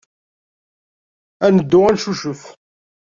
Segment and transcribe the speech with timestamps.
[1.45, 2.41] Ad neddu ad neccucef.